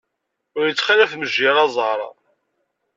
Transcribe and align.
Ur 0.57 0.65
yettxalaf 0.67 1.11
mejjir 1.15 1.55
aẓar. 1.65 1.99